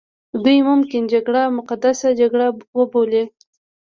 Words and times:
دوی 0.43 0.57
ممکن 0.69 1.01
جګړه 1.13 1.41
مقدسه 1.57 2.07
جګړه 2.19 2.47
وبولي. 2.77 3.23